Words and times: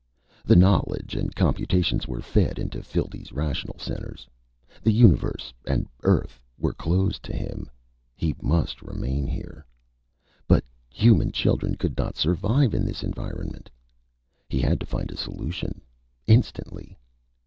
The 0.43 0.55
knowledge 0.55 1.13
and 1.13 1.35
computations 1.35 2.07
were 2.07 2.23
fed 2.23 2.57
in 2.57 2.69
Phildee's 2.71 3.31
rational 3.31 3.77
centers. 3.77 4.27
The 4.81 4.91
Universe 4.91 5.53
and 5.67 5.85
Earth 6.01 6.39
were 6.57 6.73
closed 6.73 7.21
to 7.25 7.35
him. 7.37 7.69
He 8.15 8.35
must 8.41 8.81
remain 8.81 9.27
here. 9.27 9.63
But 10.47 10.63
human 10.89 11.31
children 11.31 11.75
could 11.75 11.99
not 11.99 12.17
survive 12.17 12.73
in 12.73 12.83
this 12.83 13.03
environment. 13.03 13.69
He 14.49 14.59
had 14.59 14.79
to 14.79 14.87
find 14.87 15.11
a 15.11 15.15
solution 15.17 15.81
instantly. 16.25 16.97